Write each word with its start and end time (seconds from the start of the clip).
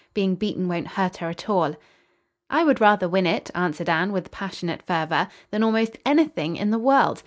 Being 0.15 0.33
beaten 0.33 0.67
won't 0.67 0.87
hurt 0.87 1.17
her 1.17 1.29
at 1.29 1.47
all." 1.47 1.75
"I 2.49 2.63
would 2.63 2.81
rather 2.81 3.07
win 3.07 3.27
it," 3.27 3.51
answered 3.53 3.87
Anne, 3.87 4.11
with 4.11 4.31
passionate 4.31 4.81
fervor, 4.81 5.27
"than 5.51 5.61
almost 5.61 5.95
anything 6.07 6.55
in 6.55 6.71
the 6.71 6.79
world. 6.79 7.19